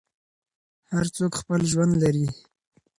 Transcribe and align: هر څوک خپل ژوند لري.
هر 0.93 1.05
څوک 1.15 1.31
خپل 1.41 1.61
ژوند 1.71 1.93
لري. 2.03 2.27